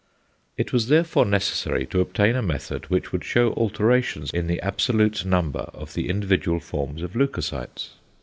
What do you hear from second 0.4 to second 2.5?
It was therefore necessary to obtain a